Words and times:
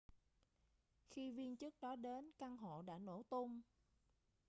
khi 1.09 1.31
viên 1.31 1.57
chức 1.57 1.73
đó 1.81 1.95
đến 1.95 2.31
căn 2.37 2.57
hộ 2.57 2.81
đã 2.81 2.97
nổ 2.97 3.23
tung 3.29 3.61